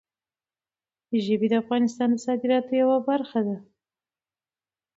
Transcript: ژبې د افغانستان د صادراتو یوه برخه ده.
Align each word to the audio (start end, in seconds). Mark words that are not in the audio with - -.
ژبې 1.25 1.47
د 1.49 1.53
افغانستان 1.63 2.09
د 2.13 2.17
صادراتو 2.25 2.71
یوه 2.81 2.97
برخه 3.09 3.39
ده. 3.47 3.57